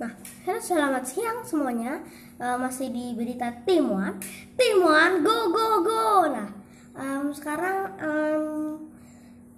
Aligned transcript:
Nah, 0.00 0.12
halo 0.48 0.60
selamat 0.60 1.04
siang 1.04 1.38
semuanya. 1.44 2.00
Eh, 2.40 2.56
masih 2.56 2.88
di 2.88 3.12
berita 3.12 3.52
Timuan. 3.68 4.16
Timuan, 4.56 5.20
go 5.20 5.52
go 5.52 5.84
go. 5.84 6.04
Nah, 6.32 6.48
em, 6.96 7.28
sekarang 7.36 7.78
em, 8.00 8.44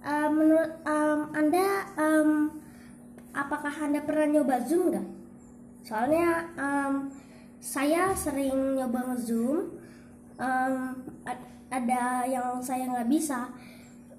em, 0.03 0.29
menurut 0.35 0.71
em, 0.83 1.19
anda 1.31 1.67
em, 1.95 2.29
apakah 3.31 3.71
anda 3.87 4.03
pernah 4.03 4.27
nyoba 4.35 4.55
Zoom 4.67 4.91
nggak? 4.91 5.07
Soalnya 5.87 6.27
em, 6.59 6.93
saya 7.63 8.11
sering 8.11 8.75
nyoba 8.75 8.99
nge-zoom. 9.15 9.57
Em, 10.39 10.75
a- 11.23 11.47
ada 11.71 12.03
yang 12.27 12.59
saya 12.59 12.83
nggak 12.91 13.09
bisa. 13.09 13.47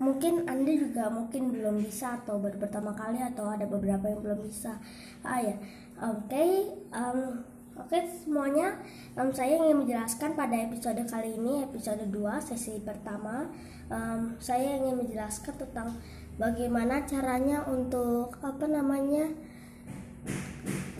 Mungkin 0.01 0.49
anda 0.51 0.73
juga 0.75 1.07
mungkin 1.07 1.55
belum 1.55 1.79
bisa 1.87 2.19
atau 2.19 2.43
baru 2.43 2.59
pertama 2.59 2.91
kali 2.97 3.23
atau 3.23 3.47
ada 3.47 3.63
beberapa 3.69 4.11
yang 4.11 4.21
belum 4.27 4.41
bisa. 4.43 4.75
Ah 5.23 5.39
ya, 5.39 5.55
oke, 6.01 6.47
em, 6.91 7.19
oke 7.79 7.99
semuanya. 8.11 8.79
Em, 9.15 9.31
saya 9.31 9.59
ingin 9.59 9.87
menjelaskan 9.87 10.35
pada 10.35 10.57
episode 10.59 11.03
kali 11.07 11.39
ini, 11.39 11.63
episode 11.63 12.03
2 12.11 12.41
sesi 12.43 12.83
pertama. 12.83 13.47
em, 13.85 14.33
saya 14.41 14.81
ingin 14.81 14.97
menjelaskan 14.97 15.61
tentang 15.61 15.93
bagaimana 16.41 17.05
caranya 17.05 17.61
untuk 17.69 18.33
apa 18.41 18.65
namanya 18.65 19.29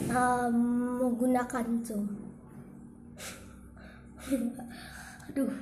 em, 0.05 0.57
menggunakan 1.01 1.67
Zoom. 1.81 2.07
Aduh, 5.33 5.53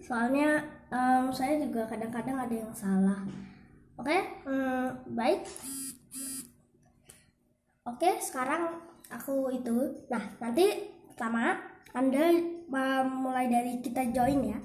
soalnya 0.00 0.64
em, 0.88 1.28
saya 1.28 1.60
juga 1.60 1.84
kadang-kadang 1.86 2.40
ada 2.40 2.54
yang 2.56 2.72
salah. 2.72 3.20
Oke, 4.00 4.16
mm, 4.48 5.12
baik. 5.12 5.44
Oke, 7.88 8.20
sekarang 8.20 8.62
aku 9.10 9.50
itu. 9.56 9.76
Nah, 10.12 10.24
nanti 10.42 10.64
pertama 11.08 11.56
Anda 11.96 12.24
mulai 13.08 13.46
dari 13.50 13.80
kita 13.84 14.12
join 14.14 14.40
ya. 14.52 14.58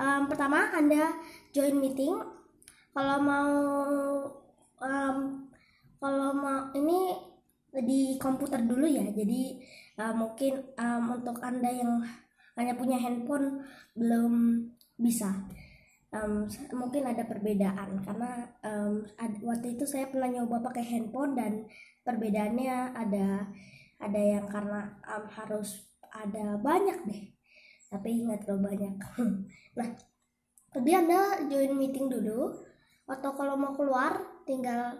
Em, 0.00 0.22
pertama 0.30 0.70
Anda 0.78 1.10
join 1.54 1.76
meeting. 1.82 2.14
Kalau 2.94 3.18
mau 3.22 3.50
em, 4.80 5.16
kalau 6.00 6.30
mau 6.34 6.60
ini 6.76 7.00
di 7.88 8.00
komputer 8.18 8.60
dulu 8.66 8.86
ya. 8.86 9.04
Jadi 9.10 9.42
eh, 10.00 10.14
mungkin 10.16 10.52
em, 10.78 11.02
untuk 11.10 11.36
Anda 11.42 11.70
yang 11.70 11.92
hanya 12.58 12.74
punya 12.80 12.98
handphone 13.00 13.62
belum 13.98 14.32
bisa. 15.00 15.30
S- 16.50 16.66
mungkin 16.74 17.06
ada 17.06 17.22
perbedaan 17.22 18.02
karena 18.02 18.30
em, 18.66 19.06
ad- 19.14 19.42
waktu 19.46 19.78
itu 19.78 19.84
saya 19.86 20.10
pernah 20.10 20.26
nyoba 20.34 20.58
pakai 20.66 20.82
handphone 20.90 21.32
dan 21.38 21.52
perbedaannya 22.10 22.98
ada 22.98 23.46
ada 24.02 24.20
yang 24.20 24.50
karena 24.50 24.90
em, 25.06 25.24
harus 25.30 25.86
ada 26.10 26.58
banyak 26.58 26.98
deh. 27.06 27.22
Tapi 27.86 28.26
nggak 28.26 28.42
terlalu 28.42 28.74
banyak. 28.74 28.94
Nah 29.78 29.86
tapi 30.70 30.90
anda 30.94 31.46
join 31.46 31.78
meeting 31.78 32.10
dulu 32.10 32.50
atau 33.06 33.30
kalau 33.34 33.54
mau 33.54 33.74
keluar 33.74 34.18
tinggal 34.46 34.98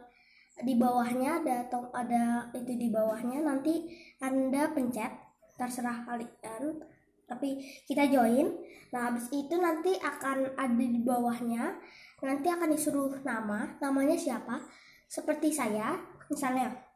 di 0.63 0.75
bawahnya 0.79 1.43
ada 1.43 1.67
atau 1.67 1.91
ada 1.95 2.51
itu 2.55 2.75
di 2.75 2.91
bawahnya 2.91 3.43
nanti 3.43 3.91
anda 4.23 4.71
pencet 4.71 5.11
terserah 5.59 6.07
kalian. 6.07 6.87
Tapi 7.27 7.63
kita 7.87 8.07
join 8.07 8.47
nah 8.91 9.11
habis 9.11 9.31
itu 9.31 9.55
nanti 9.55 9.95
akan 9.99 10.59
ada 10.59 10.87
di 10.87 10.99
bawahnya 11.03 11.79
nanti 12.23 12.47
akan 12.51 12.69
disuruh 12.71 13.23
nama. 13.27 13.79
Namanya 13.83 14.15
siapa? 14.15 14.63
Seperti 15.11 15.51
saya 15.51 15.99
misalnya 16.31 16.90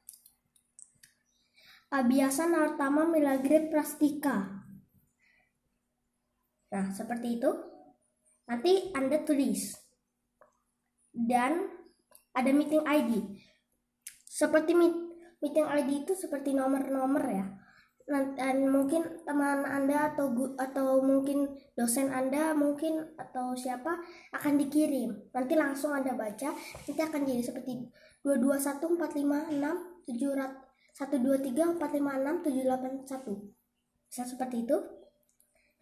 Abiasa 1.95 2.51
Nartama 2.51 3.07
Milagre 3.07 3.71
Prastika. 3.71 4.67
Nah 6.75 6.91
seperti 6.91 7.39
itu. 7.39 7.51
Nanti 8.51 8.91
anda 8.99 9.23
tulis. 9.23 9.79
Dan 11.15 11.71
ada 12.35 12.51
meeting 12.51 12.83
ID 12.83 13.39
seperti 14.27 14.75
meet- 14.75 15.15
meeting 15.39 15.63
ID 15.63 16.03
itu 16.03 16.19
seperti 16.19 16.51
nomor-nomor 16.51 17.23
ya. 17.31 17.47
Dan 18.11 18.69
mungkin 18.69 19.23
teman 19.23 19.63
anda 19.63 20.13
atau 20.13 20.35
atau 20.59 21.01
mungkin 21.01 21.47
dosen 21.79 22.11
anda 22.11 22.53
mungkin 22.53 23.15
atau 23.17 23.55
siapa 23.55 24.03
akan 24.35 24.59
dikirim. 24.59 25.31
Nanti 25.31 25.55
langsung 25.55 25.95
anda 25.95 26.13
baca 26.19 26.51
nanti 26.53 27.01
akan 27.01 27.23
jadi 27.23 27.41
seperti 27.41 27.87
221456 28.27 30.11
123 30.11 30.64
456 30.95 31.83
781 31.83 33.55
bisa 34.07 34.23
seperti 34.23 34.63
itu. 34.63 34.79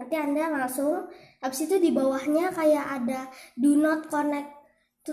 Nanti 0.00 0.17
anda 0.17 0.49
langsung 0.49 1.05
habis 1.45 1.69
itu 1.69 1.77
di 1.77 1.93
bawahnya 1.93 2.49
kayak 2.49 2.87
ada 3.03 3.28
do 3.61 3.77
not 3.77 4.09
connect 4.09 4.49
to, 5.05 5.12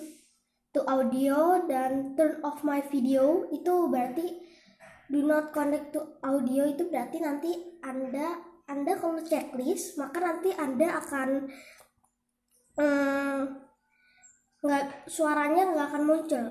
to 0.71 0.79
audio 0.87 1.67
dan 1.67 2.15
turn 2.15 2.39
off 2.47 2.63
my 2.63 2.79
video. 2.87 3.43
Itu 3.51 3.91
berarti 3.91 4.39
do 5.11 5.19
not 5.25 5.51
connect 5.51 5.91
to 5.91 6.15
audio 6.23 6.63
itu 6.69 6.87
berarti 6.87 7.17
nanti 7.19 7.51
anda 7.83 8.39
anda 8.69 8.93
kalau 8.95 9.17
checklist 9.25 9.97
maka 9.97 10.21
nanti 10.21 10.53
anda 10.53 11.01
akan 11.01 11.49
hmm, 12.77 13.39
nggak 14.61 15.09
suaranya 15.09 15.73
nggak 15.73 15.87
akan 15.89 16.03
muncul 16.05 16.45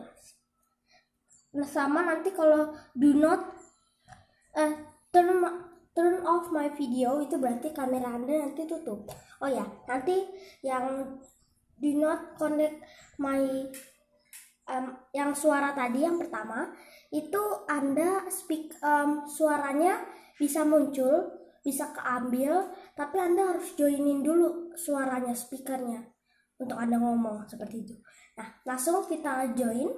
nah 1.58 1.66
sama 1.66 2.06
nanti 2.06 2.30
kalau 2.30 2.70
do 2.94 3.18
not 3.18 3.50
eh 4.54 4.72
turn 5.10 5.42
turn 5.90 6.22
off 6.22 6.54
my 6.54 6.70
video 6.70 7.18
itu 7.18 7.34
berarti 7.34 7.74
kamera 7.74 8.14
anda 8.14 8.46
nanti 8.46 8.62
tutup. 8.70 9.10
Oh 9.42 9.50
ya 9.50 9.66
nanti 9.90 10.22
yang 10.62 11.18
do 11.74 11.90
not 11.98 12.38
connect 12.38 12.78
my 13.18 13.42
em, 14.70 14.84
yang 15.10 15.34
suara 15.34 15.74
tadi 15.74 16.06
yang 16.06 16.22
pertama 16.22 16.70
itu 17.10 17.42
anda 17.66 18.30
speak 18.30 18.78
em, 18.78 19.26
suaranya 19.26 20.06
bisa 20.38 20.62
muncul 20.62 21.34
bisa 21.66 21.90
keambil 21.90 22.70
tapi 22.94 23.18
anda 23.18 23.50
harus 23.50 23.74
joinin 23.74 24.22
dulu 24.22 24.70
suaranya 24.78 25.34
speakernya 25.34 26.06
untuk 26.62 26.78
anda 26.78 26.94
ngomong 26.98 27.50
seperti 27.50 27.82
itu. 27.82 27.94
Nah 28.38 28.46
langsung 28.62 29.02
kita 29.10 29.50
join 29.58 29.90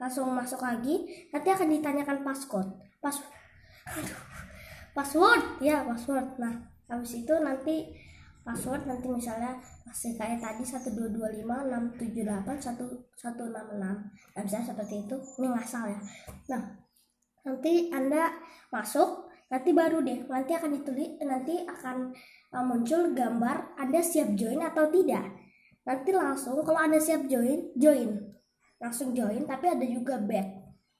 langsung 0.00 0.32
masuk 0.32 0.64
lagi. 0.64 1.28
Nanti 1.28 1.52
akan 1.52 1.68
ditanyakan 1.68 2.24
passcode 2.24 2.72
pas 3.04 3.12
password. 4.96 5.60
Ya 5.60 5.84
password. 5.84 6.40
Nah 6.40 6.56
habis 6.88 7.20
itu 7.20 7.34
nanti 7.36 7.92
password 8.40 8.88
nanti 8.88 9.12
misalnya 9.12 9.60
masih 9.84 10.16
kayak 10.16 10.40
tadi 10.40 10.64
12256781166 10.64 11.92
nah 14.32 14.40
bisa 14.40 14.64
seperti 14.64 15.04
itu. 15.04 15.16
Ini 15.36 15.52
ngasal 15.52 15.84
ya. 15.92 16.00
Nah 16.56 16.80
nanti 17.44 17.92
anda 17.92 18.32
masuk. 18.72 19.28
Nanti 19.50 19.74
baru 19.74 19.98
deh. 20.00 20.30
Nanti 20.30 20.54
akan 20.54 20.78
ditulis 20.78 21.18
nanti 21.26 21.66
akan 21.66 22.14
uh, 22.54 22.64
muncul 22.64 23.10
gambar 23.12 23.76
anda 23.76 23.98
siap 23.98 24.38
join 24.38 24.62
atau 24.62 24.86
tidak. 24.94 25.26
Nanti 25.82 26.14
langsung 26.14 26.62
kalau 26.62 26.78
anda 26.78 27.02
siap 27.02 27.26
join 27.26 27.74
join 27.74 28.29
langsung 28.80 29.12
join 29.12 29.44
tapi 29.44 29.68
ada 29.68 29.84
juga 29.84 30.16
back 30.16 30.48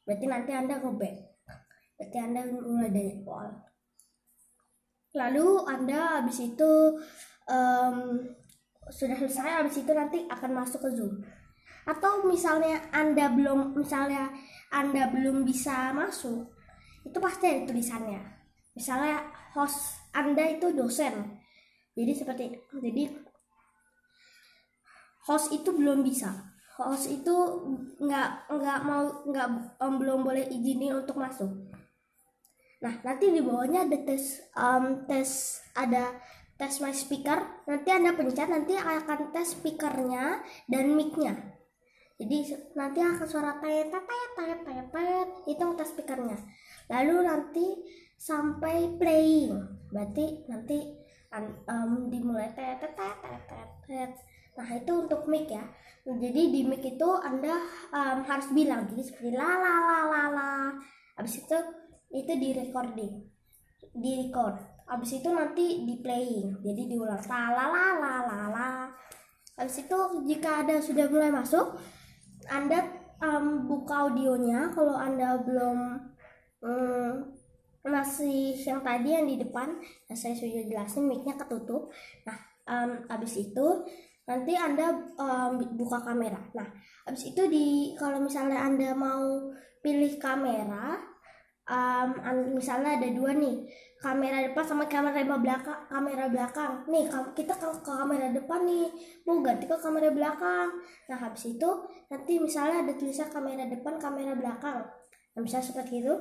berarti 0.05 0.25
nanti 0.29 0.51
anda 0.53 0.77
ke 0.79 0.91
back 0.93 1.17
berarti 1.97 2.19
anda 2.21 2.41
mulai 2.53 2.91
dari 2.93 3.13
awal 3.25 3.49
lalu 5.17 5.47
anda 5.67 6.21
habis 6.21 6.39
itu 6.45 6.71
em, 7.51 7.97
sudah 8.91 9.17
selesai 9.17 9.63
habis 9.63 9.79
itu 9.79 9.93
nanti 9.95 10.27
akan 10.27 10.51
masuk 10.63 10.83
ke 10.83 10.91
zoom. 10.99 11.23
Atau 11.87 12.27
misalnya 12.27 12.91
anda 12.93 13.33
belum 13.33 13.75
misalnya 13.79 14.31
anda 14.71 15.09
belum 15.11 15.47
bisa 15.47 15.95
masuk 15.95 16.51
itu 17.07 17.17
pasti 17.19 17.45
ada 17.49 17.71
tulisannya. 17.71 18.21
Misalnya 18.77 19.25
host 19.57 19.99
anda 20.13 20.45
itu 20.47 20.71
dosen. 20.75 21.41
Jadi 21.97 22.13
seperti 22.15 22.45
jadi 22.79 23.11
host 25.27 25.51
itu 25.55 25.71
belum 25.75 26.07
bisa 26.07 26.50
host 26.89 27.07
itu 27.11 27.37
nggak 28.01 28.29
nggak 28.49 28.79
mau 28.89 29.05
nggak 29.29 29.49
em, 29.81 29.95
belum 30.01 30.21
boleh 30.25 30.45
izinin 30.49 30.97
untuk 30.97 31.17
masuk. 31.21 31.51
Nah 32.81 32.95
nanti 33.05 33.29
di 33.29 33.41
bawahnya 33.45 33.85
ada 33.85 33.99
tes 34.09 34.41
em, 34.57 35.05
tes 35.05 35.61
ada 35.77 36.17
tes 36.57 36.75
my 36.81 36.93
speaker. 36.93 37.39
Nanti 37.69 37.89
anda 37.93 38.17
pencet 38.17 38.49
nanti 38.49 38.73
akan 38.77 39.33
tes 39.35 39.57
speakernya 39.57 40.41
dan 40.69 40.97
micnya. 40.97 41.35
Jadi 42.21 42.53
nanti 42.77 43.01
akan 43.01 43.27
suara 43.29 43.57
tet 43.61 43.89
tet 43.93 44.05
tet 44.37 44.59
tet 44.65 44.87
tet 44.93 45.29
itu 45.49 45.65
tes 45.77 45.89
speakernya. 45.93 46.39
Lalu 46.93 47.17
nanti 47.25 47.67
sampai 48.21 48.97
playing. 49.01 49.57
Berarti 49.93 50.45
nanti 50.49 50.79
an- 51.33 51.61
em, 51.69 52.13
dimulai 52.13 52.53
tet 52.53 52.81
tet 52.81 52.97
tet 52.97 53.71
tet 53.89 54.13
nah 54.61 54.69
itu 54.77 54.93
untuk 54.93 55.25
mic 55.25 55.49
ya. 55.49 55.65
Jadi 56.05 56.43
di 56.53 56.61
mic 56.69 56.85
itu 56.85 57.09
anda 57.25 57.57
em, 57.97 58.21
harus 58.29 58.53
bilang 58.53 58.85
jadi 58.93 59.01
seperti 59.01 59.33
la 59.33 59.49
la 59.57 59.75
la 59.89 59.99
la 60.05 60.23
la. 60.29 60.53
Habis 61.17 61.45
itu 61.45 61.57
itu 62.13 62.33
di 62.37 62.49
recording. 62.53 63.13
Di 63.97 64.29
record. 64.29 64.85
Habis 64.85 65.25
itu 65.25 65.29
nanti 65.33 65.89
di 65.89 66.05
playing. 66.05 66.61
Jadi 66.61 66.83
diulang 66.93 67.25
la 67.25 67.49
la 67.57 67.67
la 67.97 68.15
la 68.29 68.41
la 68.53 68.71
habis 69.61 69.85
itu 69.85 69.99
jika 70.25 70.65
ada 70.65 70.81
sudah 70.81 71.05
mulai 71.13 71.29
masuk 71.29 71.77
anda 72.49 72.81
um, 73.21 73.69
buka 73.69 74.09
audionya. 74.09 74.73
Kalau 74.73 74.97
anda 74.97 75.37
belum 75.45 75.79
um, 76.65 77.13
masih 77.85 78.57
yang 78.57 78.81
tadi 78.81 79.13
yang 79.13 79.29
di 79.29 79.37
depan 79.37 79.77
yang 80.09 80.17
saya 80.17 80.33
sudah 80.33 80.65
jelasin 80.65 81.05
micnya 81.05 81.37
ketutup. 81.37 81.93
Nah 82.25 82.41
um, 82.65 83.05
habis 83.13 83.37
itu 83.37 83.85
nanti 84.31 84.55
anda 84.55 84.95
um, 85.19 85.59
buka 85.75 85.99
kamera. 86.07 86.39
Nah 86.55 86.71
habis 87.03 87.35
itu 87.35 87.43
di 87.51 87.99
kalau 87.99 88.23
misalnya 88.23 88.63
anda 88.63 88.95
mau 88.95 89.51
pilih 89.83 90.15
kamera 90.23 90.95
um, 91.67 92.09
misalnya 92.55 93.03
ada 93.03 93.09
dua 93.11 93.35
nih 93.35 93.67
kamera 93.99 94.47
depan 94.47 94.65
sama 94.65 94.87
kamera 94.87 95.27
belakang 95.27 95.81
kamera 95.91 96.31
belakang. 96.31 96.87
Nih 96.87 97.11
kita 97.35 97.59
ke, 97.59 97.67
ke 97.83 97.91
kamera 97.91 98.31
depan 98.31 98.63
nih 98.63 98.87
mau 99.27 99.43
ganti 99.43 99.67
ke 99.67 99.77
kamera 99.77 100.15
belakang. 100.15 100.79
Nah 101.11 101.19
habis 101.19 101.51
itu 101.51 101.71
nanti 102.07 102.39
misalnya 102.39 102.87
ada 102.87 102.93
tulisan 102.95 103.27
kamera 103.35 103.67
depan 103.67 103.99
kamera 103.99 104.39
belakang. 104.39 104.87
Nah 105.35 105.41
bisa 105.43 105.59
seperti 105.59 106.07
itu. 106.07 106.15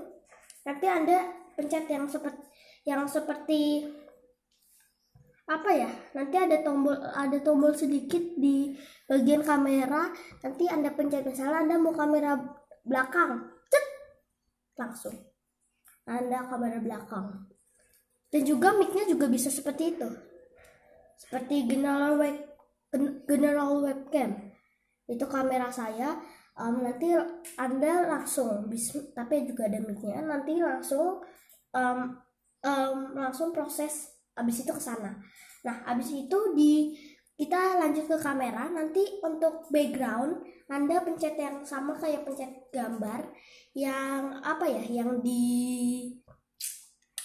Nanti 0.65 0.85
anda 0.89 1.17
pencet 1.53 1.85
yang 1.85 2.09
seperti 2.09 2.50
yang 2.88 3.03
seperti 3.05 3.85
apa 5.50 5.69
ya 5.74 5.90
nanti 6.13 6.38
ada 6.38 6.62
tombol 6.62 6.94
ada 6.94 7.38
tombol 7.42 7.74
sedikit 7.74 8.22
di 8.38 8.78
bagian 9.10 9.42
kamera 9.42 10.13
nanti 10.46 10.69
anda 10.69 10.94
pencet 10.94 11.25
misalnya 11.25 11.66
anda 11.66 11.75
mau 11.81 11.98
kamera 11.98 12.38
belakang 12.86 13.50
cet 13.66 13.86
langsung 14.78 15.18
anda 16.10 16.42
kamera 16.50 16.81
belakang. 16.81 17.46
Dan 18.34 18.42
juga 18.42 18.74
micnya 18.74 19.06
juga 19.06 19.30
bisa 19.30 19.54
seperti 19.54 19.94
itu. 19.94 20.10
Seperti 21.22 21.69
general 21.69 22.18
web 22.18 22.38
general 23.30 23.86
webcam. 23.86 24.50
Itu 25.06 25.30
kamera 25.30 25.69
saya. 25.69 26.18
Um, 26.60 26.84
nanti 26.84 27.16
Anda 27.56 28.04
langsung 28.04 28.68
tapi 29.16 29.48
juga 29.48 29.72
ada 29.72 29.80
micnya 29.80 30.19
nanti 30.19 30.60
langsung 30.60 31.24
um, 31.72 32.00
um, 32.68 32.98
langsung 33.16 33.56
proses 33.56 34.19
habis 34.39 34.63
itu 34.63 34.71
ke 34.71 34.80
sana. 34.80 35.19
Nah, 35.68 35.75
habis 35.83 36.07
itu 36.15 36.39
di 36.56 36.95
kita 37.39 37.80
lanjut 37.80 38.03
ke 38.03 38.18
kamera 38.19 38.68
nanti 38.68 39.00
untuk 39.24 39.71
background 39.71 40.44
anda 40.68 41.00
pencet 41.00 41.39
yang 41.39 41.63
sama 41.63 41.95
kayak 41.95 42.27
pencet 42.27 42.68
gambar 42.68 43.31
yang 43.71 44.44
apa 44.44 44.68
ya 44.68 44.83
yang 45.00 45.24
di 45.24 46.12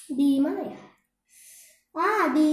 di 0.07 0.39
mana 0.39 0.63
ya 0.71 0.83
ah 1.99 2.31
di 2.31 2.51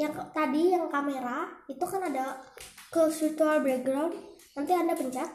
yang 0.00 0.16
tadi 0.32 0.72
yang 0.72 0.88
kamera 0.88 1.52
itu 1.68 1.84
kan 1.84 2.00
ada 2.00 2.40
ke 2.88 3.04
virtual 3.12 3.60
background 3.60 4.16
nanti 4.56 4.72
anda 4.72 4.96
pencet 4.96 5.28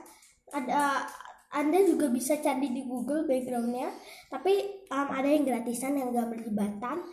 ada 0.50 1.06
anda 1.54 1.80
juga 1.86 2.10
bisa 2.10 2.42
cari 2.42 2.74
di 2.74 2.90
Google 2.90 3.30
backgroundnya 3.30 3.94
tapi 4.34 4.82
um, 4.90 5.10
ada 5.14 5.30
yang 5.30 5.46
gratisan 5.46 5.94
yang 5.94 6.10
gak 6.10 6.34
berlibatan 6.34 7.06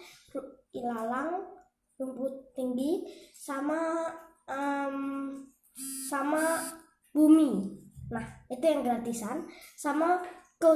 ilalang 0.75 1.55
rumput 1.95 2.53
tinggi 2.59 3.07
sama 3.31 4.11
um, 4.51 4.99
sama 6.11 6.59
bumi. 7.15 7.79
Nah 8.11 8.27
itu 8.51 8.65
yang 8.67 8.83
gratisan. 8.83 9.47
Sama 9.79 10.19
ke 10.59 10.71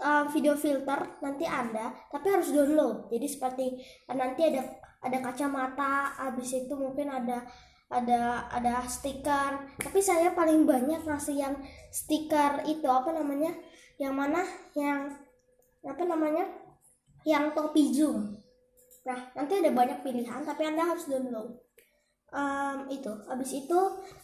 uh, 0.00 0.24
video 0.30 0.54
filter 0.54 1.18
nanti 1.20 1.44
anda 1.44 1.90
tapi 2.08 2.30
harus 2.30 2.54
download. 2.54 3.10
Jadi 3.10 3.26
seperti 3.26 3.66
uh, 4.06 4.16
nanti 4.16 4.46
ada 4.46 4.62
ada 5.00 5.18
kacamata 5.18 6.14
habis 6.28 6.54
itu 6.54 6.72
mungkin 6.78 7.10
ada 7.10 7.42
ada 7.90 8.46
ada 8.54 8.86
stiker. 8.86 9.74
Tapi 9.82 9.98
saya 9.98 10.30
paling 10.30 10.62
banyak 10.62 11.02
ngasih 11.02 11.36
yang 11.42 11.54
stiker 11.90 12.62
itu 12.70 12.86
apa 12.86 13.10
namanya? 13.10 13.50
Yang 13.98 14.14
mana? 14.14 14.42
Yang 14.78 15.00
apa 15.82 16.02
namanya? 16.06 16.46
Yang 17.26 17.44
topi 17.52 17.84
zoom 17.92 18.39
nah 19.10 19.20
nanti 19.34 19.58
ada 19.58 19.74
banyak 19.74 20.06
pilihan 20.06 20.46
tapi 20.46 20.62
anda 20.62 20.86
harus 20.86 21.10
download. 21.10 21.58
Um, 22.30 22.86
itu. 22.86 23.10
Habis 23.26 23.66
itu 23.66 23.78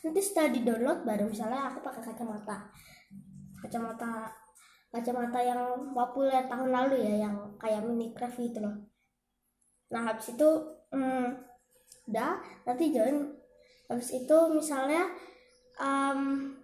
nanti 0.06 0.20
setelah 0.22 0.54
di 0.54 0.62
download 0.62 1.02
baru 1.02 1.26
misalnya 1.26 1.74
aku 1.74 1.82
pakai 1.82 2.06
kacamata. 2.06 2.70
Kacamata 3.58 4.30
kacamata 4.94 5.42
yang 5.42 5.90
populer 5.90 6.46
tahun 6.46 6.70
lalu 6.70 7.02
ya 7.02 7.26
yang 7.26 7.36
kayak 7.58 7.82
mini 7.82 8.14
craft 8.14 8.38
gitu 8.38 8.62
loh. 8.62 8.86
Nah 9.90 10.06
habis 10.06 10.30
itu 10.30 10.48
um, 10.94 11.34
udah 12.06 12.38
nanti 12.62 12.94
join. 12.94 13.34
Habis 13.90 14.22
itu 14.22 14.38
misalnya 14.54 15.10
um, 15.82 16.54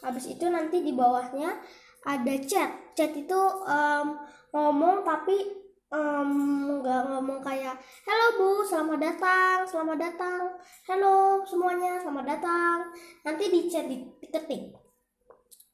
habis 0.00 0.32
itu 0.32 0.48
nanti 0.48 0.80
di 0.80 0.96
bawahnya 0.96 1.60
ada 2.08 2.34
chat. 2.40 2.96
Chat 2.96 3.12
itu 3.12 3.40
um, 3.68 4.16
ngomong 4.56 5.04
tapi 5.04 5.59
nggak 5.90 7.02
um, 7.02 7.06
ngomong 7.10 7.42
kayak 7.42 7.74
hello 8.06 8.38
bu 8.38 8.62
selamat 8.62 9.10
datang 9.10 9.58
selamat 9.66 9.98
datang. 9.98 10.54
Hello 10.86 11.42
semuanya 11.42 11.98
selamat 11.98 12.30
datang. 12.30 12.94
Nanti 13.26 13.50
di 13.50 13.66
chat 13.66 13.90
di, 13.90 14.06
diketik. 14.22 14.70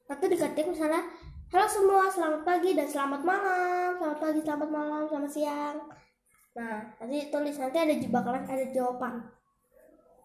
Nanti 0.09 0.25
diketik 0.25 0.73
misalnya 0.73 1.05
halo 1.53 1.69
semua 1.69 2.09
selamat 2.09 2.41
pagi 2.41 2.73
dan 2.73 2.89
selamat 2.89 3.21
malam. 3.21 3.93
Selamat 4.01 4.17
pagi 4.17 4.41
selamat 4.41 4.69
malam 4.73 5.01
selamat 5.05 5.29
siang. 5.29 5.77
Nah 6.57 6.97
nanti 6.97 7.17
tulis 7.29 7.55
nanti 7.61 7.77
ada 7.77 7.93
bakalan 8.09 8.41
ada 8.49 8.65
jawaban. 8.73 9.21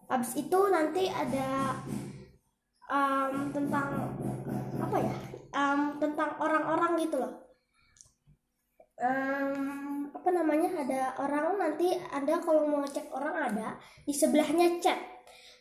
Habis 0.09 0.41
itu 0.41 0.59
nanti 0.73 1.05
ada 1.05 1.77
um, 2.89 3.53
tentang 3.53 4.09
apa 4.81 4.97
ya? 4.97 5.15
Um, 5.53 6.01
tentang 6.01 6.33
orang-orang 6.41 6.97
gitu 6.97 7.21
loh 7.21 7.42
um, 9.03 10.07
apa 10.15 10.29
namanya 10.31 10.71
ada 10.71 11.01
orang 11.19 11.59
nanti 11.59 11.91
anda 12.15 12.39
kalau 12.39 12.63
mau 12.63 12.87
cek 12.87 13.11
orang 13.11 13.51
ada 13.51 13.75
di 14.07 14.13
sebelahnya 14.15 14.79
chat. 14.79 14.99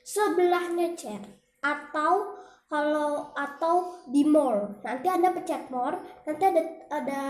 Sebelahnya 0.03 0.95
chat 0.99 1.23
atau 1.63 2.39
kalau 2.67 3.31
atau 3.37 4.03
di 4.11 4.27
more 4.27 4.83
nanti 4.83 5.07
anda 5.07 5.31
pencet 5.31 5.69
more 5.69 5.95
nanti 6.27 6.43
ada 6.43 6.63
ada 6.91 7.23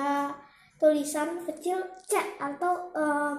tulisan 0.80 1.44
kecil 1.44 1.82
chat 2.08 2.24
atau 2.40 2.88
um, 2.96 3.34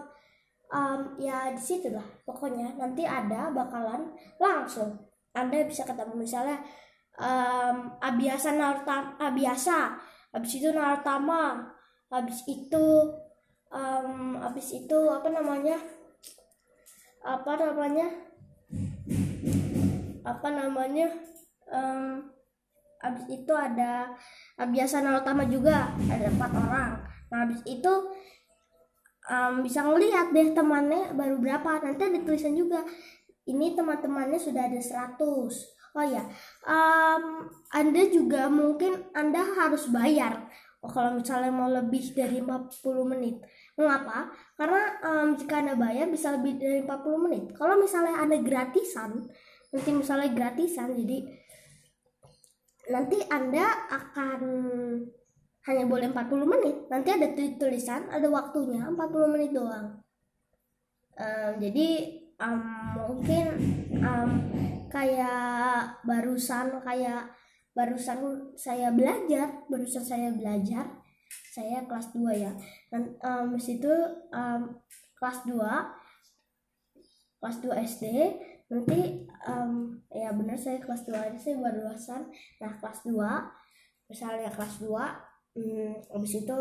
um, 0.70 1.00
ya 1.18 1.54
di 1.54 1.62
situ 1.62 1.94
lah 1.94 2.06
pokoknya. 2.26 2.78
Nanti 2.78 3.06
ada 3.06 3.54
bakalan 3.54 4.14
langsung 4.38 4.98
anda 5.34 5.66
bisa 5.66 5.86
ketemu. 5.86 6.14
Misalnya 6.14 6.62
um, 7.18 7.98
abiasa 8.02 8.54
narta 8.54 9.18
abiasa 9.18 9.98
habis 10.34 10.58
itu 10.58 10.70
nartama 10.74 11.73
habis 12.14 12.46
itu 12.46 12.86
um, 13.74 14.38
habis 14.38 14.70
itu 14.70 15.00
apa 15.10 15.34
namanya? 15.34 15.82
Apa 17.26 17.58
namanya? 17.58 18.08
Apa 20.22 20.48
namanya? 20.54 21.10
Um, 21.66 22.30
habis 23.02 23.26
itu 23.34 23.52
ada 23.58 24.14
biasa 24.62 25.02
utama 25.02 25.50
juga 25.50 25.90
ada 26.06 26.30
empat 26.30 26.52
orang. 26.54 26.92
Nah 27.34 27.38
habis 27.50 27.66
itu 27.66 27.94
um, 29.26 29.66
bisa 29.66 29.82
ngelihat 29.82 30.30
deh 30.30 30.54
temannya 30.54 31.18
baru 31.18 31.42
berapa. 31.42 31.82
Nanti 31.82 32.14
ada 32.14 32.22
tulisan 32.22 32.54
juga 32.54 32.86
ini 33.50 33.74
teman-temannya 33.76 34.40
sudah 34.40 34.72
ada 34.72 34.80
100 34.80 35.20
oh 35.94 36.06
ya 36.06 36.24
um, 36.66 37.46
anda 37.70 38.02
juga 38.10 38.50
mungkin 38.50 39.14
anda 39.14 39.44
harus 39.44 39.92
bayar 39.94 40.50
kalau 40.84 41.16
misalnya 41.16 41.52
mau 41.52 41.72
lebih 41.72 42.12
dari 42.12 42.44
40 42.44 42.68
menit. 43.08 43.40
Mengapa? 43.80 44.28
Karena 44.60 44.82
um, 45.00 45.28
jika 45.40 45.64
Anda 45.64 45.80
bayar 45.80 46.12
bisa 46.12 46.36
lebih 46.36 46.60
dari 46.60 46.84
40 46.84 47.26
menit. 47.26 47.46
Kalau 47.56 47.80
misalnya 47.80 48.20
Anda 48.20 48.44
gratisan, 48.44 49.24
nanti 49.72 49.90
misalnya 49.96 50.30
gratisan, 50.36 50.92
jadi 51.00 51.18
nanti 52.92 53.18
Anda 53.32 53.66
akan 53.88 54.40
hanya 55.64 55.84
boleh 55.88 56.12
40 56.12 56.44
menit. 56.44 56.76
Nanti 56.92 57.10
ada 57.16 57.28
tulisan, 57.56 58.12
ada 58.12 58.28
waktunya 58.28 58.84
40 58.84 59.34
menit 59.34 59.56
doang. 59.56 60.04
Um, 61.16 61.52
jadi 61.64 61.88
um, 62.44 62.60
mungkin 63.08 63.46
um, 64.04 64.32
kayak 64.92 66.04
barusan 66.04 66.84
kayak 66.84 67.32
barusan 67.74 68.54
saya 68.54 68.94
belajar 68.94 69.66
barusan 69.66 70.06
saya 70.06 70.30
belajar 70.30 71.04
saya 71.54 71.86
kelas 71.86 72.14
2 72.14 72.34
ya. 72.38 72.54
Dan 72.90 73.18
um, 73.22 73.58
situ 73.58 73.90
um, 74.34 74.62
kelas 75.18 75.46
2 75.46 75.58
kelas 77.42 77.58
2 77.60 77.86
SD 77.86 78.06
nanti 78.72 79.28
um, 79.46 80.00
ya 80.10 80.32
benar 80.34 80.58
saya 80.58 80.80
kelas 80.82 81.06
2 81.06 81.14
aja 81.14 81.38
saya 81.38 81.58
baru 81.62 81.90
lulusan. 81.90 82.22
Nah 82.62 82.72
kelas 82.78 83.06
2 83.06 84.10
misalnya 84.10 84.50
kelas 84.54 84.82
2 84.82 84.94
hmm, 85.58 85.94
habis 86.14 86.34
itu 86.42 86.58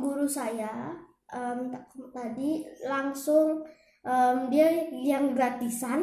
guru 0.00 0.24
saya 0.28 0.96
um, 1.32 1.72
tadi 2.12 2.64
langsung 2.86 3.64
um, 4.04 4.36
dia 4.48 4.88
yang 4.92 5.32
gratisan 5.36 6.00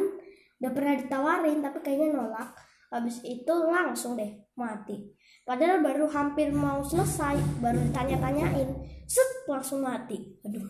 udah 0.60 0.72
pernah 0.76 0.94
ditawarin 1.00 1.64
tapi 1.64 1.78
kayaknya 1.80 2.20
nolak 2.20 2.52
habis 2.90 3.22
itu 3.22 3.54
langsung 3.70 4.18
deh 4.18 4.34
mati. 4.58 5.14
Padahal 5.46 5.80
baru 5.80 6.10
hampir 6.10 6.50
mau 6.50 6.82
selesai 6.82 7.38
baru 7.62 7.78
ditanya-tanyain 7.90 8.70
set 9.06 9.46
langsung 9.46 9.86
mati. 9.86 10.18
Aduh. 10.42 10.66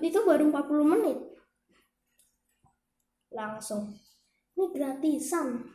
Itu 0.00 0.22
baru 0.22 0.48
40 0.48 0.92
menit. 0.96 1.18
Langsung. 3.34 3.90
Ini 4.54 4.66
gratisan. 4.70 5.66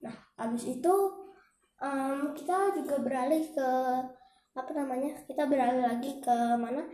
Nah 0.00 0.16
habis 0.40 0.64
itu 0.64 0.94
um, 1.80 2.32
kita 2.32 2.72
juga 2.80 2.96
beralih 3.00 3.44
ke 3.52 3.70
apa 4.54 4.70
namanya 4.70 5.18
kita 5.26 5.44
beralih 5.48 5.84
lagi 5.84 6.20
ke 6.20 6.36
mana? 6.56 6.84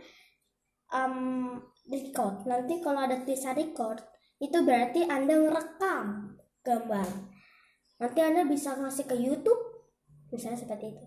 Um, 0.91 1.55
record. 1.87 2.43
Nanti 2.43 2.83
kalau 2.83 3.07
ada 3.07 3.23
tulisan 3.23 3.55
record 3.55 4.03
itu 4.41 4.57
berarti 4.65 5.05
anda 5.05 5.37
ngerekam 5.37 6.30
gambar. 6.61 7.07
Nanti 8.01 8.19
anda 8.21 8.45
bisa 8.45 8.73
ngasih 8.77 9.05
ke 9.05 9.15
YouTube 9.17 9.61
misalnya 10.33 10.57
seperti 10.57 10.95
itu. 10.95 11.05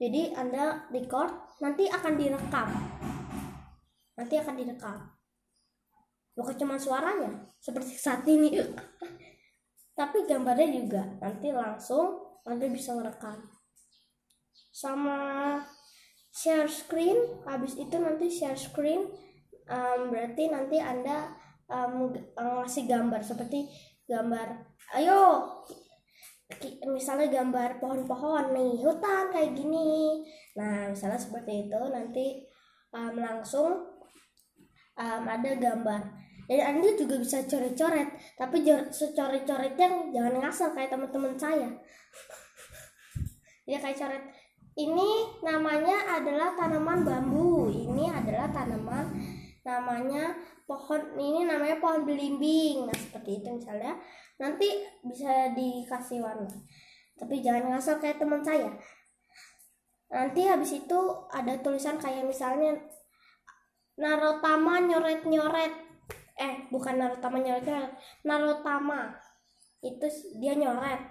Jadi 0.00 0.22
anda 0.32 0.88
record 0.88 1.60
nanti 1.60 1.88
akan 1.88 2.12
direkam. 2.16 2.68
Nanti 4.16 4.34
akan 4.36 4.54
direkam. 4.56 4.98
Bukan 6.36 6.56
cuma 6.56 6.80
suaranya 6.80 7.48
seperti 7.60 7.96
saat 7.96 8.24
ini. 8.24 8.56
Tapi 9.92 10.24
gambarnya 10.24 10.68
juga 10.72 11.04
nanti 11.20 11.52
langsung 11.52 12.16
anda 12.48 12.64
bisa 12.72 12.96
ngerekam. 12.96 13.44
Sama 14.72 15.60
share 16.32 16.70
screen 16.70 17.44
habis 17.44 17.76
itu 17.76 17.92
nanti 18.00 18.32
share 18.32 18.56
screen 18.56 19.04
um, 19.68 20.00
berarti 20.08 20.48
nanti 20.48 20.80
anda 20.80 21.36
um, 21.68 22.16
ngasih 22.36 22.88
gambar. 22.88 23.20
Seperti 23.20 23.68
gambar. 24.10 24.48
Ayo. 24.98 25.46
Misalnya 26.90 27.30
gambar 27.30 27.78
pohon-pohon 27.78 28.50
nih 28.50 28.82
hutan 28.82 29.30
kayak 29.30 29.54
gini. 29.54 30.18
Nah 30.58 30.90
misalnya 30.90 31.14
seperti 31.14 31.70
itu 31.70 31.80
nanti 31.94 32.42
um, 32.90 33.14
langsung 33.14 33.70
um, 34.98 35.24
ada 35.30 35.54
gambar. 35.54 36.02
Dan 36.50 36.58
anda 36.66 36.90
juga 36.98 37.22
bisa 37.22 37.46
coret-coret 37.46 38.10
tapi 38.34 38.66
secoret-coretnya 38.90 40.10
jangan 40.10 40.34
ngasal 40.42 40.74
kayak 40.74 40.90
teman-teman 40.90 41.38
saya. 41.38 41.70
Ya 43.70 43.78
kayak 43.78 43.94
coret. 44.02 44.24
Ini 44.74 45.10
namanya 45.46 46.18
adalah 46.18 46.58
tanaman 46.58 47.06
bambu. 47.06 47.70
Ini 47.70 48.10
adalah 48.10 48.50
tanaman 48.50 49.06
namanya 49.62 50.34
pohon 50.70 51.02
ini 51.18 51.42
namanya 51.42 51.82
pohon 51.82 52.06
belimbing. 52.06 52.86
Nah 52.86 52.94
seperti 52.94 53.42
itu 53.42 53.58
misalnya. 53.58 53.98
Nanti 54.38 54.86
bisa 55.02 55.50
dikasih 55.50 56.22
warna. 56.22 56.46
Tapi 57.18 57.42
jangan 57.42 57.74
ngasal 57.74 57.98
kayak 57.98 58.22
teman 58.22 58.38
saya. 58.38 58.70
Nanti 60.14 60.46
habis 60.46 60.78
itu 60.78 61.00
ada 61.34 61.58
tulisan 61.58 61.98
kayak 61.98 62.22
misalnya 62.22 62.78
narotama 63.98 64.80
nyoret 64.80 65.26
nyoret 65.26 65.74
eh 66.40 66.64
bukan 66.72 66.96
narotama 66.96 67.42
nyoret 67.42 67.66
nyoret 67.66 67.92
narotama. 68.22 69.10
Itu 69.82 70.06
dia 70.38 70.54
nyoret. 70.54 71.02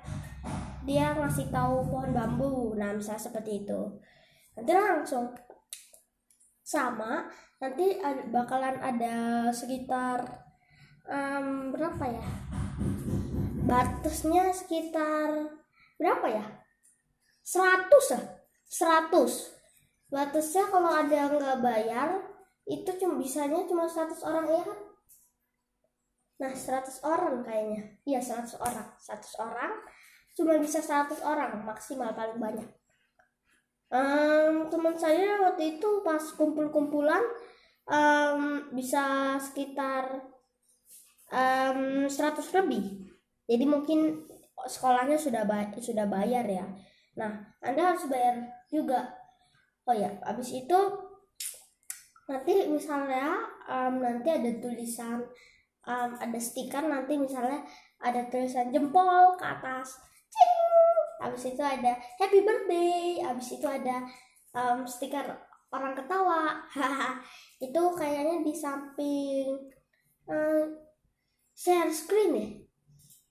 Dia 0.88 1.12
ngasih 1.20 1.52
tahu 1.52 1.84
pohon 1.92 2.16
bambu. 2.16 2.80
Nah 2.80 2.96
misalnya 2.96 3.28
seperti 3.28 3.68
itu. 3.68 3.80
Nanti 4.56 4.72
langsung 4.72 5.36
sama 6.70 7.26
nanti 7.58 7.98
bakalan 8.30 8.78
ada 8.78 9.50
sekitar 9.50 10.22
um, 11.10 11.74
berapa 11.74 12.06
ya? 12.06 12.26
Batasnya 13.66 14.54
sekitar 14.54 15.50
berapa 15.98 16.28
ya? 16.30 16.46
100 17.42 17.90
ya 18.14 18.22
100 18.70 20.14
batasnya 20.14 20.70
kalau 20.70 20.94
ada 20.94 21.34
nggak 21.34 21.62
bayar 21.66 22.10
itu 22.70 22.90
cuma 23.02 23.18
bisanya 23.18 23.66
cuma 23.66 23.90
100 23.90 24.14
orang 24.22 24.46
ya 24.46 24.62
kan? 24.62 24.80
Nah 26.46 26.54
100 26.54 27.02
orang 27.02 27.42
kayaknya. 27.42 27.82
Iya 28.06 28.22
100 28.22 28.62
orang. 28.62 28.88
100 29.02 29.42
orang 29.42 29.74
cuma 30.38 30.54
bisa 30.62 30.78
100 30.78 31.18
orang 31.26 31.66
maksimal 31.66 32.14
paling 32.14 32.38
banyak 32.38 32.70
um, 33.90 34.70
teman 34.70 34.96
saya 34.96 35.42
waktu 35.42 35.78
itu 35.78 35.90
pas 36.06 36.22
kumpul-kumpulan 36.38 37.22
um, 37.90 38.70
bisa 38.74 39.36
sekitar 39.42 40.30
um, 41.34 42.06
100 42.06 42.58
lebih. 42.62 43.10
Jadi 43.50 43.66
mungkin 43.66 44.30
sekolahnya 44.70 45.18
sudah 45.18 45.46
bay 45.50 45.74
sudah 45.82 46.06
bayar 46.06 46.46
ya. 46.46 46.66
Nah 47.18 47.58
anda 47.62 47.94
harus 47.94 48.06
bayar 48.06 48.46
juga. 48.70 49.10
Oh 49.90 49.96
ya 49.96 50.14
habis 50.22 50.54
itu 50.54 50.80
nanti 52.30 52.70
misalnya 52.70 53.42
um, 53.66 54.06
nanti 54.06 54.30
ada 54.30 54.52
tulisan 54.62 55.26
um, 55.90 56.12
ada 56.14 56.38
stiker 56.38 56.86
nanti 56.86 57.18
misalnya 57.18 57.66
ada 57.98 58.30
tulisan 58.30 58.70
jempol 58.70 59.34
ke 59.34 59.46
atas! 59.50 59.98
Habis 61.20 61.44
itu 61.52 61.64
ada 61.64 62.00
happy 62.18 62.42
birthday 62.42 63.20
habis 63.22 63.54
itu 63.54 63.68
ada 63.68 64.08
um, 64.56 64.88
stiker 64.88 65.38
orang 65.70 65.94
ketawa 65.94 66.64
itu 67.66 67.84
kayaknya 67.94 68.42
di 68.42 68.54
samping 68.56 69.70
um, 70.26 70.66
share 71.54 71.92
screen 71.92 72.32
ya 72.34 72.50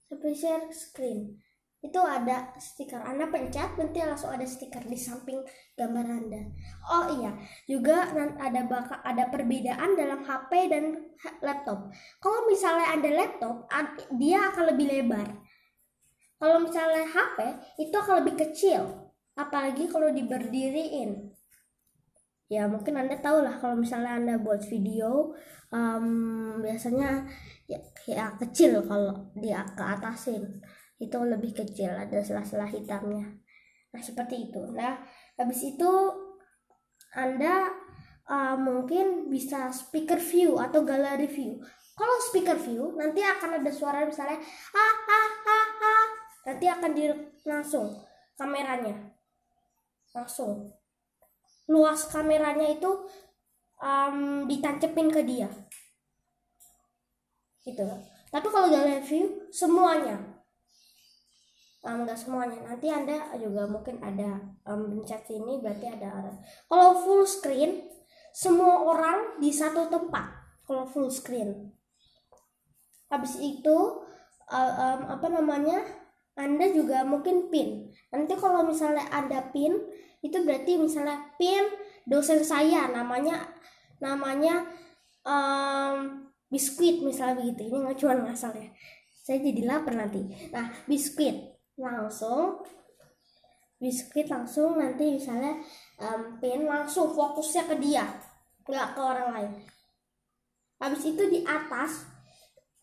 sampai 0.09 0.33
share 0.33 0.69
screen 0.71 1.37
itu 1.79 2.01
ada 2.03 2.59
stiker 2.59 2.99
Anda 2.99 3.31
pencet 3.31 3.79
nanti 3.79 4.03
langsung 4.03 4.35
ada 4.35 4.43
stiker 4.43 4.83
di 4.83 4.99
samping 4.99 5.39
gambar 5.79 6.07
Anda. 6.11 6.43
Oh 6.91 7.07
iya, 7.23 7.31
juga 7.71 8.11
ada 8.35 8.67
baka, 8.67 8.99
ada 9.07 9.31
perbedaan 9.31 9.95
dalam 9.95 10.27
HP 10.27 10.75
dan 10.75 11.15
laptop. 11.39 11.87
Kalau 12.19 12.51
misalnya 12.51 12.99
ada 12.99 13.11
laptop, 13.15 13.71
dia 14.19 14.51
akan 14.51 14.75
lebih 14.75 14.87
lebar. 14.91 15.29
Kalau 16.39 16.63
misalnya 16.63 17.03
HP 17.03 17.39
itu 17.83 17.95
akan 17.99 18.23
lebih 18.23 18.47
kecil, 18.47 19.11
apalagi 19.35 19.91
kalau 19.91 20.15
diberdiriin. 20.15 21.35
Ya 22.49 22.65
mungkin 22.65 22.97
Anda 22.97 23.19
tahu 23.21 23.45
lah 23.45 23.61
kalau 23.61 23.77
misalnya 23.77 24.17
Anda 24.17 24.35
buat 24.41 24.65
video 24.65 25.37
um, 25.69 26.63
biasanya 26.65 27.29
ya, 27.69 27.77
ya 28.09 28.33
kecil 28.39 28.87
kalau 28.87 29.35
dia 29.37 29.67
ke 29.77 29.83
atasin. 29.83 30.63
Itu 30.97 31.23
lebih 31.27 31.53
kecil 31.53 31.93
ada 31.93 32.23
sela-sela 32.25 32.65
hitamnya. 32.65 33.29
Nah 33.93 34.01
seperti 34.01 34.49
itu. 34.49 34.63
Nah 34.73 34.97
habis 35.37 35.61
itu 35.61 35.93
anda 37.17 37.73
uh, 38.29 38.57
mungkin 38.61 39.33
bisa 39.33 39.73
speaker 39.73 40.21
view 40.21 40.61
atau 40.61 40.85
gallery 40.85 41.29
view. 41.29 41.57
Kalau 41.99 42.17
speaker 42.23 42.55
view 42.55 42.95
nanti 42.95 43.25
akan 43.25 43.59
ada 43.59 43.71
suara 43.73 44.07
misalnya 44.07 44.39
ah 44.77 44.97
ah 45.09 45.31
ah 45.49 45.69
ah 45.83 45.98
nanti 46.49 46.65
akan 46.65 46.91
di 46.97 47.13
langsung 47.45 47.93
kameranya. 48.41 48.97
Langsung. 50.17 50.73
Luas 51.69 52.09
kameranya 52.09 52.73
itu 52.73 52.89
um, 53.85 54.49
ditancepin 54.49 55.13
ke 55.13 55.21
dia. 55.29 55.53
Gitu. 57.61 57.85
Tapi 58.33 58.47
kalau 58.49 58.73
gallery 58.73 59.05
view 59.05 59.25
semuanya. 59.53 60.17
Um, 61.85 62.09
enggak 62.09 62.17
semuanya. 62.17 62.65
Nanti 62.65 62.89
anda 62.89 63.29
juga 63.37 63.69
mungkin 63.69 64.01
ada 64.01 64.41
um, 64.65 65.05
pencet 65.05 65.29
sini 65.29 65.61
berarti 65.61 65.87
ada 65.93 66.33
kalau 66.65 66.97
full 67.05 67.29
screen 67.29 67.85
semua 68.33 68.89
orang 68.89 69.37
di 69.37 69.53
satu 69.53 69.93
tempat. 69.93 70.33
Kalau 70.65 70.89
full 70.89 71.13
screen. 71.13 71.77
Habis 73.09 73.41
itu 73.41 73.77
uh, 74.53 74.73
um, 74.77 75.01
apa 75.13 75.29
namanya 75.33 76.08
anda 76.39 76.71
juga 76.71 77.03
mungkin 77.03 77.51
pin. 77.51 77.91
Nanti 78.15 78.39
kalau 78.39 78.63
misalnya 78.63 79.05
ada 79.11 79.51
pin 79.51 79.75
itu 80.23 80.39
berarti 80.47 80.79
misalnya 80.79 81.35
pin 81.35 81.67
dosen 82.07 82.41
saya 82.47 82.87
namanya 82.89 83.51
namanya 83.99 84.63
um, 85.27 86.31
biskuit 86.47 87.03
misalnya 87.03 87.43
begitu. 87.43 87.67
Ini 87.67 87.77
nggak 87.83 87.99
cuma 87.99 88.15
ngasal 88.31 88.55
ya. 88.55 88.71
Saya 89.11 89.43
jadi 89.43 89.67
lapar 89.67 89.99
nanti. 89.99 90.23
Nah 90.55 90.71
biskuit. 90.87 91.59
Langsung 91.75 92.63
biskuit 93.79 94.27
langsung 94.27 94.79
nanti 94.79 95.19
misalnya 95.19 95.59
um, 96.03 96.39
pin 96.43 96.67
langsung 96.67 97.15
fokusnya 97.15 97.71
ke 97.71 97.75
dia 97.83 98.07
nggak 98.69 98.89
ke 98.95 99.01
orang 99.03 99.29
lain. 99.35 99.53
Habis 100.79 101.03
itu 101.11 101.23
di 101.27 101.41
atas 101.43 102.07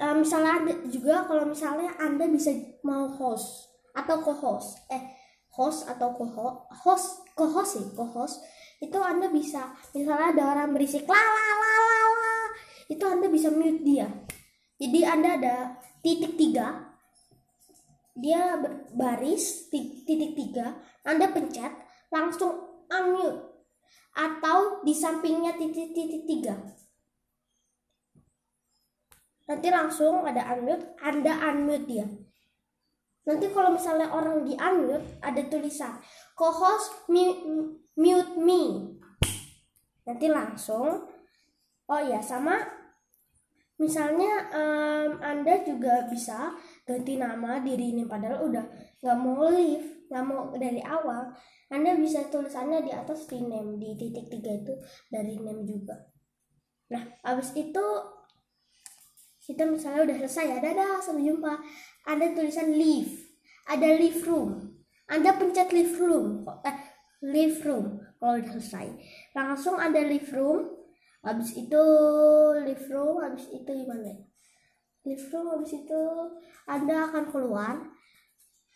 um, 0.01 0.23
misalnya 0.23 0.59
ada 0.59 0.73
juga 0.87 1.23
kalau 1.23 1.47
misalnya 1.47 1.95
anda 1.99 2.27
bisa 2.27 2.51
mau 2.85 3.09
host 3.09 3.73
atau 3.97 4.21
co-host. 4.21 4.85
Eh 4.93 5.01
host 5.49 5.89
atau 5.89 6.13
co-host 6.13 7.25
co-host 7.33 7.71
sih 7.73 7.85
co-host. 7.97 8.45
Itu 8.77 9.01
anda 9.01 9.31
bisa 9.33 9.73
misalnya 9.97 10.37
ada 10.37 10.43
orang 10.53 10.77
berisik 10.77 11.09
la 11.09 11.17
la 11.17 11.49
la 11.57 11.73
la 11.81 12.01
la. 12.13 12.35
Itu 12.85 13.03
anda 13.09 13.27
bisa 13.33 13.49
mute 13.49 13.81
dia. 13.81 14.05
Jadi 14.77 14.99
anda 15.01 15.41
ada 15.41 15.55
titik 16.05 16.37
tiga. 16.37 16.93
Dia 18.15 18.61
baris 18.93 19.67
titik 19.73 20.37
tiga. 20.37 20.77
Anda 21.01 21.33
pencet 21.33 21.73
langsung 22.13 22.85
unmute. 22.87 23.57
Atau 24.15 24.85
di 24.87 24.95
sampingnya 24.95 25.59
titik 25.59 25.91
titik 25.91 26.23
tiga. 26.23 26.55
Nanti 29.45 29.67
langsung 29.71 30.23
ada 30.27 30.55
unmute 30.55 30.99
anda 30.99 31.33
unmute 31.51 31.87
dia 31.87 32.07
nanti 33.25 33.49
kalau 33.49 33.73
misalnya 33.73 34.07
orang 34.13 34.45
di 34.45 34.53
unmute 34.53 35.17
ada 35.21 35.41
tulisan 35.49 35.97
co-host 36.37 37.09
mute, 37.09 38.37
me. 38.37 38.61
Nanti 40.05 40.25
langsung 40.29 41.09
oh 41.89 42.01
ya 42.01 42.21
sama. 42.21 42.61
Misalnya 43.75 44.47
um, 44.55 45.19
anda 45.19 45.59
juga 45.67 46.07
bisa 46.07 46.55
ganti 46.87 47.19
nama 47.19 47.59
diri 47.59 47.91
ini 47.91 48.07
padahal 48.07 48.47
udah 48.47 48.63
nggak 49.03 49.17
mau 49.19 49.51
leave 49.51 50.07
nggak 50.07 50.25
mau 50.25 50.53
dari 50.55 50.79
awal. 50.85 51.33
Anda 51.67 51.97
bisa 51.97 52.29
tulisannya 52.29 52.85
di 52.85 52.91
atas 52.93 53.25
di 53.25 53.41
name 53.41 53.75
di 53.81 53.97
titik 53.97 54.29
tiga 54.29 54.53
itu 54.53 54.73
dari 55.09 55.35
name 55.41 55.65
juga. 55.65 55.97
Nah 56.93 57.03
abis 57.25 57.51
itu 57.57 57.85
kita 59.45 59.67
misalnya 59.67 60.09
udah 60.09 60.15
selesai 60.25 60.45
ya 60.55 60.57
dadah 60.57 60.97
sampai 61.01 61.29
jumpa 61.29 61.53
ada 62.05 62.25
tulisan 62.33 62.73
leave 62.73 63.25
ada 63.65 63.97
live 63.97 64.21
room. 64.25 64.49
Anda 65.09 65.37
pencet 65.37 65.69
live 65.73 65.97
room. 66.01 66.45
Eh, 66.65 66.77
live 67.25 67.61
room. 67.65 67.85
Kalau 68.17 68.37
udah 68.41 68.51
selesai. 68.57 68.87
Langsung 69.33 69.77
ada 69.77 70.01
live 70.01 70.29
room. 70.33 70.69
Habis 71.25 71.57
itu 71.57 71.83
live 72.61 72.85
room 72.93 73.17
habis 73.25 73.49
itu 73.49 73.65
gimana? 73.65 74.13
Live 75.05 75.25
room 75.33 75.47
habis 75.57 75.73
itu 75.73 76.01
anda 76.69 77.09
akan 77.09 77.25
keluar. 77.33 77.75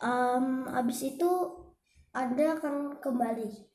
Um, 0.02 0.66
habis 0.66 1.06
itu 1.06 1.30
anda 2.10 2.58
akan 2.58 2.98
kembali. 2.98 3.70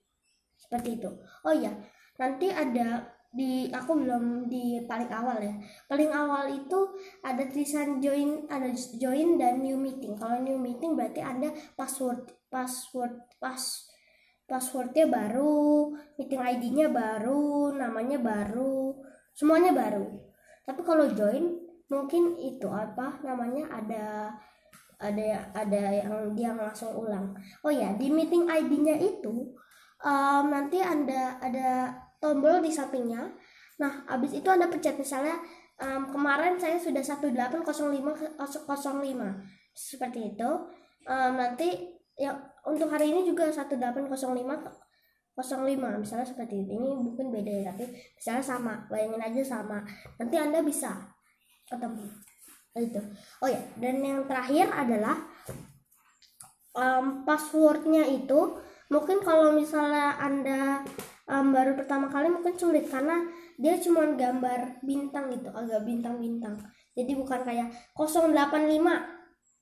Seperti 0.59 0.99
itu. 0.99 1.11
Oh 1.47 1.55
ya 1.55 1.71
nanti 2.15 2.47
ada 2.51 3.14
di 3.35 3.67
aku 3.67 3.99
belum 3.99 4.47
di 4.47 4.79
paling 4.87 5.11
awal 5.11 5.43
ya. 5.43 5.51
Paling 5.91 6.07
awal 6.15 6.47
itu 6.55 6.79
ada 7.19 7.43
tulisan 7.51 7.99
join 7.99 8.47
ada 8.47 8.71
join 8.95 9.35
dan 9.35 9.59
new 9.59 9.75
meeting. 9.75 10.15
Kalau 10.15 10.39
new 10.39 10.55
meeting 10.55 10.95
berarti 10.95 11.19
anda 11.19 11.51
password 11.75 12.31
password 12.47 13.19
pas 13.43 13.59
passwordnya 14.47 15.11
baru 15.11 15.91
meeting 16.15 16.39
ID-nya 16.39 16.87
baru 16.87 17.75
namanya 17.75 18.23
baru 18.23 18.95
semuanya 19.35 19.75
baru. 19.75 20.07
Tapi 20.63 20.81
kalau 20.87 21.11
join 21.11 21.59
mungkin 21.91 22.39
itu 22.39 22.71
apa 22.71 23.19
namanya 23.21 23.67
ada 23.67 24.05
ada 24.95 25.51
ada 25.51 25.83
yang 25.91 26.31
dia 26.39 26.55
langsung 26.55 26.95
ulang. 26.95 27.35
Oh 27.67 27.73
ya 27.73 27.91
di 27.99 28.07
meeting 28.07 28.47
ID-nya 28.47 28.95
itu 28.95 29.51
um, 29.99 30.43
nanti 30.47 30.79
anda 30.79 31.35
ada 31.43 31.91
tombol 32.25 32.57
di 32.65 32.73
sampingnya. 32.73 33.29
Nah 33.77 34.01
habis 34.09 34.33
itu 34.33 34.49
anda 34.49 34.65
pencet 34.65 34.97
misalnya 34.97 35.37
um, 35.77 36.09
kemarin 36.09 36.57
saya 36.57 36.81
sudah 36.81 37.05
180505 37.05 37.69
seperti 39.77 40.33
itu. 40.33 40.49
Um, 41.05 41.37
nanti 41.37 41.93
ya 42.17 42.33
untuk 42.65 42.89
hari 42.89 43.13
ini 43.13 43.21
juga 43.29 43.45
1805 43.53 44.01
05 45.35 46.01
misalnya 46.01 46.25
seperti 46.25 46.63
ini 46.63 46.79
ini 46.79 46.89
mungkin 46.95 47.27
beda 47.27 47.51
ya 47.51 47.63
tapi 47.75 47.85
misalnya 47.93 48.41
sama 48.41 48.73
bayangin 48.89 49.21
aja 49.21 49.61
sama. 49.61 49.85
Nanti 50.17 50.35
anda 50.41 50.65
bisa 50.65 51.13
ketemu. 51.69 52.09
Itu. 52.75 53.01
Oh 53.45 53.49
ya 53.51 53.61
dan 53.77 54.01
yang 54.01 54.25
terakhir 54.25 54.67
adalah 54.73 55.29
um, 56.75 57.23
passwordnya 57.27 58.03
itu 58.07 58.59
mungkin 58.91 59.23
kalau 59.23 59.55
misalnya 59.55 60.19
anda 60.19 60.83
um, 61.29 61.53
baru 61.53 61.73
pertama 61.73 62.09
kali 62.09 62.29
mungkin 62.29 62.53
sulit 62.57 62.85
karena 62.89 63.25
dia 63.57 63.77
cuma 63.81 64.05
gambar 64.13 64.81
bintang 64.85 65.31
gitu 65.33 65.49
agak 65.51 65.81
bintang-bintang. 65.85 66.55
Jadi 66.95 67.11
bukan 67.17 67.41
kayak 67.43 67.67
085 67.97 68.35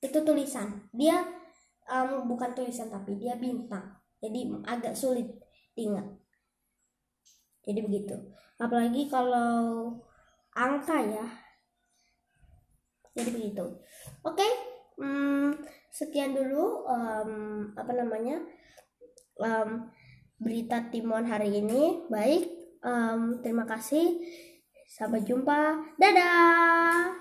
itu 0.04 0.20
tulisan. 0.22 0.68
Dia 0.92 1.24
um, 1.90 2.28
bukan 2.28 2.52
tulisan 2.54 2.92
tapi 2.92 3.16
dia 3.18 3.40
bintang. 3.40 3.96
Jadi 4.20 4.52
agak 4.68 4.94
sulit 4.96 5.28
diingat. 5.76 6.06
Jadi 7.64 7.80
begitu. 7.80 8.16
Apalagi 8.60 9.08
kalau 9.08 9.96
angka 10.54 11.00
ya. 11.00 11.26
Jadi 13.14 13.30
begitu. 13.30 13.64
Oke 14.26 14.42
okay. 14.42 14.52
hmm, 15.00 15.54
sekian 15.94 16.34
dulu 16.34 16.84
um, 16.90 17.32
apa 17.78 17.92
namanya? 17.94 18.42
Um, 19.38 19.90
berita 20.44 20.92
Timon 20.92 21.24
hari 21.24 21.64
ini. 21.64 22.04
Baik, 22.12 22.52
um, 22.84 23.40
terima 23.40 23.64
kasih. 23.64 24.20
Sampai 24.92 25.24
jumpa. 25.24 25.96
Dadah. 25.96 27.16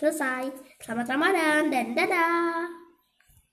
Selesai. 0.00 0.50
Selamat 0.80 1.06
Ramadan 1.14 1.70
dan 1.70 1.94
dadah. 1.94 2.77